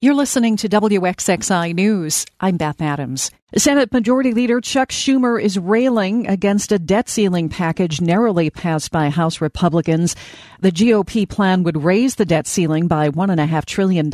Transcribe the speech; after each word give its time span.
You're 0.00 0.14
listening 0.14 0.56
to 0.58 0.68
WXXI 0.68 1.74
News. 1.74 2.24
I'm 2.38 2.56
Beth 2.56 2.80
Adams. 2.80 3.32
Senate 3.56 3.92
Majority 3.92 4.32
Leader 4.32 4.60
Chuck 4.60 4.90
Schumer 4.90 5.42
is 5.42 5.58
railing 5.58 6.28
against 6.28 6.70
a 6.70 6.78
debt 6.78 7.08
ceiling 7.08 7.48
package 7.48 8.00
narrowly 8.00 8.48
passed 8.48 8.92
by 8.92 9.10
House 9.10 9.40
Republicans. 9.40 10.14
The 10.60 10.70
GOP 10.70 11.28
plan 11.28 11.64
would 11.64 11.82
raise 11.82 12.14
the 12.14 12.24
debt 12.24 12.46
ceiling 12.46 12.86
by 12.86 13.10
$1.5 13.10 13.64
trillion 13.64 14.08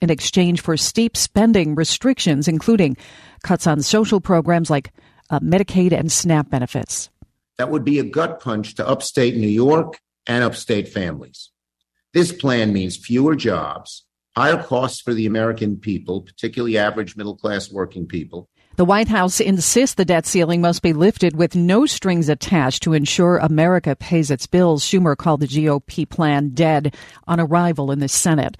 in 0.00 0.10
exchange 0.10 0.62
for 0.62 0.76
steep 0.76 1.16
spending 1.16 1.76
restrictions, 1.76 2.48
including 2.48 2.96
cuts 3.44 3.68
on 3.68 3.82
social 3.82 4.20
programs 4.20 4.68
like 4.68 4.90
uh, 5.30 5.38
Medicaid 5.38 5.92
and 5.92 6.10
SNAP 6.10 6.50
benefits. 6.50 7.08
That 7.56 7.70
would 7.70 7.84
be 7.84 8.00
a 8.00 8.04
gut 8.04 8.40
punch 8.40 8.74
to 8.74 8.88
upstate 8.88 9.36
New 9.36 9.46
York 9.46 10.00
and 10.26 10.42
upstate 10.42 10.88
families. 10.88 11.50
This 12.12 12.32
plan 12.32 12.72
means 12.72 12.96
fewer 12.96 13.36
jobs 13.36 14.02
higher 14.40 14.62
costs 14.62 15.02
for 15.02 15.12
the 15.12 15.26
American 15.26 15.76
people, 15.76 16.22
particularly 16.22 16.78
average 16.78 17.14
middle 17.14 17.36
class 17.36 17.70
working 17.70 18.06
people. 18.06 18.48
The 18.76 18.86
White 18.86 19.08
House 19.08 19.38
insists 19.38 19.96
the 19.96 20.06
debt 20.06 20.24
ceiling 20.24 20.62
must 20.62 20.80
be 20.80 20.94
lifted 20.94 21.36
with 21.36 21.54
no 21.54 21.84
strings 21.84 22.30
attached 22.30 22.82
to 22.84 22.94
ensure 22.94 23.36
America 23.36 23.94
pays 23.94 24.30
its 24.30 24.46
bills. 24.46 24.82
Schumer 24.82 25.14
called 25.14 25.40
the 25.40 25.46
GOP 25.46 26.08
plan 26.08 26.52
dead 26.54 26.96
on 27.28 27.38
arrival 27.38 27.90
in 27.90 27.98
the 27.98 28.08
Senate. 28.08 28.56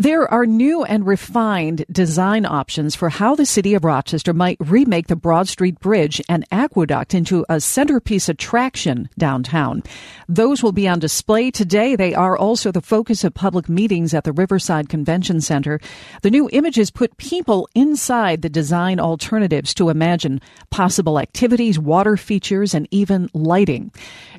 There 0.00 0.32
are 0.32 0.46
new 0.46 0.84
and 0.84 1.04
refined 1.04 1.84
design 1.90 2.46
options 2.46 2.94
for 2.94 3.08
how 3.08 3.34
the 3.34 3.44
city 3.44 3.74
of 3.74 3.84
Rochester 3.84 4.32
might 4.32 4.56
remake 4.60 5.08
the 5.08 5.16
Broad 5.16 5.48
Street 5.48 5.80
Bridge 5.80 6.22
and 6.28 6.46
aqueduct 6.52 7.14
into 7.14 7.44
a 7.48 7.60
centerpiece 7.60 8.28
attraction 8.28 9.08
downtown. 9.18 9.82
Those 10.28 10.62
will 10.62 10.70
be 10.70 10.86
on 10.86 11.00
display 11.00 11.50
today. 11.50 11.96
They 11.96 12.14
are 12.14 12.38
also 12.38 12.70
the 12.70 12.80
focus 12.80 13.24
of 13.24 13.34
public 13.34 13.68
meetings 13.68 14.14
at 14.14 14.22
the 14.22 14.30
Riverside 14.30 14.88
Convention 14.88 15.40
Center. 15.40 15.80
The 16.22 16.30
new 16.30 16.48
images 16.52 16.92
put 16.92 17.16
people 17.16 17.68
inside 17.74 18.42
the 18.42 18.48
design 18.48 19.00
alternatives 19.00 19.74
to 19.74 19.88
imagine 19.88 20.40
possible 20.70 21.18
activities, 21.18 21.76
water 21.76 22.16
features, 22.16 22.72
and 22.72 22.86
even 22.92 23.30
lighting. 23.34 23.90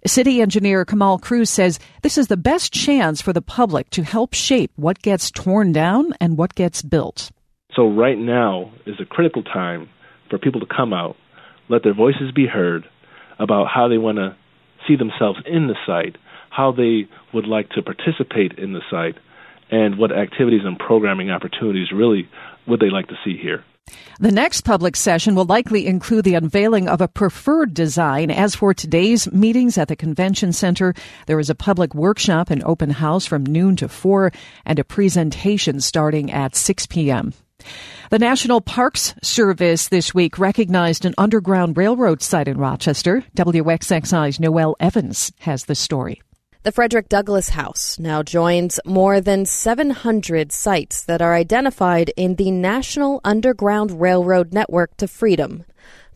City 0.06 0.42
engineer 0.42 0.86
Kamal 0.86 1.20
Cruz 1.20 1.50
says 1.50 1.80
this 2.02 2.18
is 2.18 2.28
the 2.28 2.38
best 2.38 2.72
chance 2.72 3.20
for 3.20 3.34
the 3.34 3.42
public 3.42 3.90
to 3.90 4.04
help 4.04 4.34
shape 4.34 4.72
what 4.78 5.02
gets 5.02 5.30
down 5.72 6.14
and 6.20 6.38
what 6.38 6.56
gets 6.56 6.82
built. 6.82 7.32
So, 7.76 7.88
right 7.88 8.18
now 8.18 8.72
is 8.86 8.96
a 9.00 9.06
critical 9.06 9.44
time 9.44 9.90
for 10.30 10.38
people 10.38 10.60
to 10.60 10.66
come 10.66 10.94
out, 10.94 11.16
let 11.70 11.84
their 11.84 11.94
voices 11.94 12.32
be 12.34 12.48
heard 12.48 12.86
about 13.38 13.68
how 13.74 13.88
they 13.88 13.98
want 13.98 14.18
to 14.18 14.36
see 14.88 14.96
themselves 14.96 15.40
in 15.46 15.68
the 15.68 15.76
site, 15.86 16.18
how 16.50 16.72
they 16.72 17.08
would 17.34 17.48
like 17.48 17.70
to 17.72 17.82
participate 17.82 18.58
in 18.58 18.74
the 18.74 18.82
site, 18.90 19.16
and 19.72 19.98
what 19.98 20.12
activities 20.12 20.62
and 20.64 20.78
programming 20.80 21.30
opportunities 21.30 21.92
really 21.92 22.28
would 22.68 22.80
they 22.80 22.90
like 22.90 23.08
to 23.08 23.16
see 23.24 23.38
here. 23.38 23.64
The 24.20 24.32
next 24.32 24.62
public 24.62 24.96
session 24.96 25.36
will 25.36 25.46
likely 25.46 25.88
include 25.88 26.26
the 26.26 26.36
unveiling 26.36 26.88
of 26.88 27.02
a 27.02 27.08
preferred 27.08 27.74
design. 27.74 28.32
As 28.32 28.56
for 28.56 28.74
today's 28.74 29.32
meetings 29.32 29.78
at 29.78 29.88
the 29.88 29.96
convention 29.96 30.54
center, 30.54 30.94
there 31.26 31.40
is 31.40 31.50
a 31.50 31.56
public 31.56 31.96
workshop 31.96 32.50
and 32.50 32.64
open 32.64 32.90
house 32.90 33.26
from 33.26 33.46
noon 33.46 33.76
to 33.78 33.88
4 33.88 34.32
and 34.66 34.80
a 34.80 34.84
presentation 34.84 35.80
starting 35.82 36.32
at 36.32 36.56
6 36.56 36.86
p.m. 36.88 37.34
The 38.10 38.20
National 38.20 38.62
Parks 38.62 39.14
Service 39.22 39.90
this 39.90 40.14
week 40.14 40.40
recognized 40.40 41.06
an 41.06 41.14
Underground 41.18 41.78
Railroad 41.78 42.22
site 42.22 42.48
in 42.48 42.58
Rochester. 42.58 43.24
WXXI's 43.36 44.40
Noelle 44.40 44.76
Evans 44.80 45.32
has 45.40 45.66
the 45.66 45.76
story. 45.76 46.22
The 46.64 46.74
Frederick 46.74 47.08
Douglass 47.08 47.50
House 47.52 47.98
now 48.00 48.22
joins 48.22 48.82
more 48.84 49.22
than 49.22 49.46
700 49.46 50.52
sites 50.52 51.02
that 51.06 51.22
are 51.22 51.34
identified 51.34 52.12
in 52.18 52.36
the 52.36 52.52
National 52.52 53.22
Underground 53.24 54.02
Railroad 54.02 54.54
Network 54.54 54.98
to 54.98 55.08
Freedom. 55.08 55.64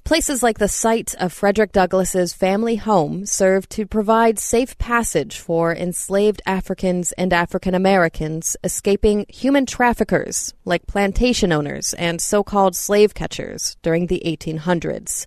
Places 0.05 0.43
like 0.43 0.57
the 0.57 0.67
site 0.67 1.15
of 1.15 1.31
Frederick 1.31 1.71
Douglass's 1.71 2.33
family 2.33 2.75
home 2.75 3.25
served 3.25 3.69
to 3.69 3.85
provide 3.85 4.37
safe 4.37 4.77
passage 4.77 5.39
for 5.39 5.73
enslaved 5.73 6.41
Africans 6.45 7.13
and 7.13 7.31
African 7.31 7.73
Americans 7.73 8.57
escaping 8.65 9.25
human 9.29 9.65
traffickers 9.65 10.53
like 10.65 10.87
plantation 10.87 11.53
owners 11.53 11.93
and 11.93 12.19
so-called 12.19 12.75
slave 12.75 13.13
catchers 13.13 13.77
during 13.81 14.07
the 14.07 14.21
1800s. 14.25 15.25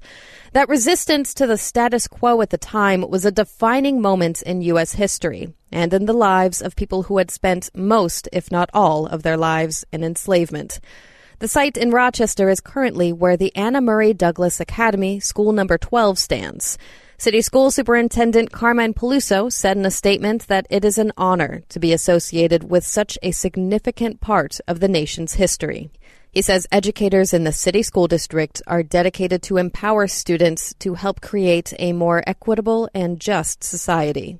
That 0.52 0.68
resistance 0.68 1.32
to 1.34 1.46
the 1.46 1.56
status 1.56 2.06
quo 2.06 2.42
at 2.42 2.50
the 2.50 2.58
time 2.58 3.08
was 3.08 3.24
a 3.24 3.32
defining 3.32 4.02
moment 4.02 4.42
in 4.42 4.60
U.S. 4.60 4.92
history 4.92 5.54
and 5.72 5.94
in 5.94 6.04
the 6.04 6.12
lives 6.12 6.60
of 6.60 6.76
people 6.76 7.04
who 7.04 7.16
had 7.16 7.30
spent 7.30 7.70
most, 7.74 8.28
if 8.30 8.52
not 8.52 8.68
all, 8.74 9.06
of 9.06 9.22
their 9.22 9.38
lives 9.38 9.86
in 9.90 10.04
enslavement. 10.04 10.80
The 11.38 11.48
site 11.48 11.76
in 11.76 11.90
Rochester 11.90 12.48
is 12.48 12.60
currently 12.60 13.12
where 13.12 13.36
the 13.36 13.54
Anna 13.54 13.82
Murray 13.82 14.14
Douglass 14.14 14.58
Academy, 14.58 15.20
school 15.20 15.52
number 15.52 15.76
12, 15.76 16.18
stands. 16.18 16.78
City 17.18 17.42
School 17.42 17.70
Superintendent 17.70 18.52
Carmine 18.52 18.94
Peluso 18.94 19.52
said 19.52 19.76
in 19.76 19.84
a 19.84 19.90
statement 19.90 20.46
that 20.46 20.66
it 20.70 20.82
is 20.82 20.96
an 20.96 21.12
honor 21.14 21.62
to 21.68 21.78
be 21.78 21.92
associated 21.92 22.70
with 22.70 22.86
such 22.86 23.18
a 23.22 23.32
significant 23.32 24.22
part 24.22 24.60
of 24.66 24.80
the 24.80 24.88
nation's 24.88 25.34
history. 25.34 25.90
He 26.30 26.40
says 26.40 26.66
educators 26.72 27.34
in 27.34 27.44
the 27.44 27.52
city 27.52 27.82
school 27.82 28.08
district 28.08 28.62
are 28.66 28.82
dedicated 28.82 29.42
to 29.42 29.58
empower 29.58 30.06
students 30.06 30.72
to 30.78 30.94
help 30.94 31.20
create 31.20 31.74
a 31.78 31.92
more 31.92 32.24
equitable 32.26 32.88
and 32.94 33.20
just 33.20 33.62
society. 33.62 34.38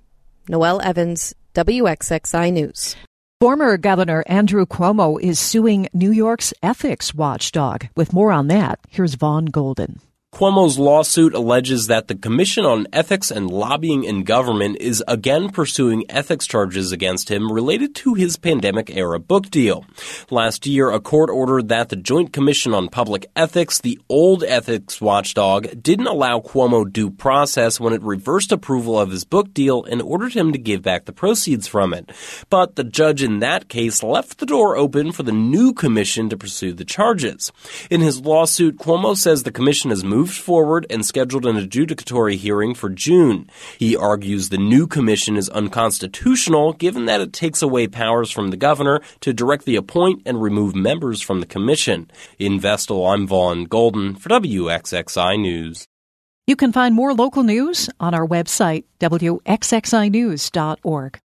Noelle 0.49 0.81
Evans, 0.81 1.35
WXXI 1.53 2.55
News. 2.55 2.97
Former 3.39 3.77
Governor 3.77 4.25
Andrew 4.29 4.65
Cuomo 4.65 5.21
is 5.21 5.39
suing 5.39 5.89
New 5.93 6.11
York's 6.11 6.55
ethics 6.63 7.15
watchdog. 7.15 7.89
With 7.95 8.15
more 8.15 8.33
on 8.33 8.47
that, 8.47 8.81
here's 8.89 9.13
Vaughn 9.13 9.47
Golden. 9.47 10.01
Cuomo's 10.37 10.79
lawsuit 10.79 11.33
alleges 11.33 11.87
that 11.87 12.09
the 12.09 12.15
Commission 12.15 12.67
on 12.67 12.87
Ethics 12.93 13.31
and 13.31 13.51
Lobbying 13.51 14.05
in 14.05 14.23
Government 14.23 14.77
is 14.83 15.03
again 15.09 15.49
pursuing 15.49 16.05
ethics 16.11 16.47
charges 16.47 16.93
against 16.93 17.31
him 17.31 17.51
related 17.51 17.95
to 17.95 18.13
his 18.13 18.37
pandemic 18.37 18.95
era 18.95 19.19
book 19.19 19.49
deal. 19.49 19.87
Last 20.31 20.67
year, 20.67 20.91
a 20.91 21.01
court 21.01 21.31
ordered 21.31 21.71
that 21.71 21.89
the 21.89 21.97
Joint 21.97 22.35
Commission 22.35 22.75
on 22.75 22.91
Public 22.91 23.31
Ethics, 23.35 23.81
the 23.81 23.99
old 24.11 24.45
ethics 24.45 25.01
watchdog, 25.01 25.83
didn't 25.83 26.07
allow 26.07 26.41
Cuomo 26.41 26.85
due 26.85 27.09
process 27.09 27.81
when 27.81 27.95
it 27.95 28.03
reversed 28.03 28.53
approval 28.53 29.01
of 29.01 29.11
his 29.11 29.25
book 29.25 29.55
deal 29.55 29.85
and 29.85 30.03
ordered 30.03 30.35
him 30.35 30.53
to 30.53 30.59
give 30.59 30.83
back 30.83 31.07
the 31.07 31.15
proceeds 31.15 31.67
from 31.67 31.95
it. 31.95 32.13
But 32.51 32.77
the 32.77 32.85
judge 32.85 33.23
in 33.23 33.39
that 33.39 33.71
case 33.71 34.03
left 34.03 34.37
the 34.37 34.45
door 34.45 34.77
open 34.77 35.13
for 35.13 35.23
the 35.23 35.33
new 35.33 35.73
commission 35.73 36.29
to 36.29 36.37
pursue 36.37 36.75
the 36.75 36.85
charges. 36.85 37.53
In 37.89 38.03
his 38.03 38.21
lawsuit, 38.21 38.77
Cuomo 38.77 39.17
says 39.17 39.43
the 39.43 39.51
commission 39.51 39.89
has 39.89 40.05
moved 40.05 40.26
moved 40.27 40.41
forward 40.41 40.85
and 40.91 41.07
scheduled 41.07 41.47
an 41.47 41.55
adjudicatory 41.55 42.35
hearing 42.35 42.75
for 42.75 42.89
June. 42.89 43.49
He 43.79 43.97
argues 43.97 44.49
the 44.49 44.59
new 44.59 44.89
commission 44.89 45.37
is 45.37 45.49
unconstitutional 45.51 46.73
given 46.73 47.07
that 47.07 47.21
it 47.21 47.33
takes 47.33 47.63
away 47.63 47.87
powers 47.87 48.33
from 48.33 48.49
the 48.49 48.57
governor 48.57 49.01
to 49.21 49.33
directly 49.33 49.77
appoint 49.77 50.23
and 50.27 50.43
remove 50.43 50.75
members 50.75 51.23
from 51.23 51.39
the 51.39 51.47
commission. 51.47 52.11
In 52.41 52.59
Vestal, 52.59 53.07
I'm 53.07 53.25
Vaughn 53.25 53.67
Golden 53.67 54.17
for 54.17 54.31
WXXI 54.31 55.39
News. 55.39 55.87
You 56.49 56.57
can 56.57 56.73
find 56.73 56.93
more 56.93 57.15
local 57.15 57.45
news 57.45 57.89
on 58.01 58.13
our 58.13 58.27
website, 58.27 58.83
wxxinews.org. 58.99 61.21